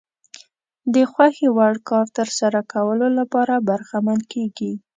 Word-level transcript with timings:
د 0.93 0.95
خوښې 1.11 1.47
وړ 1.57 1.75
کار 1.89 2.05
ترسره 2.17 2.61
کولو 2.73 3.07
لپاره 3.19 3.53
برخمن 3.69 4.19
کېږي. 4.33 4.71